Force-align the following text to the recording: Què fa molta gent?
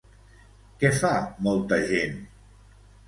Què 0.83 0.91
fa 1.01 1.11
molta 1.49 1.81
gent? 1.93 2.17